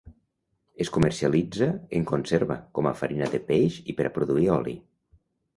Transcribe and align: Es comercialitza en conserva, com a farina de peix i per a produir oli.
Es 0.85 0.89
comercialitza 0.95 1.67
en 1.99 2.07
conserva, 2.13 2.57
com 2.79 2.91
a 2.93 2.97
farina 3.03 3.29
de 3.35 3.41
peix 3.53 3.81
i 3.95 3.97
per 4.01 4.11
a 4.11 4.15
produir 4.17 4.53
oli. 4.57 4.79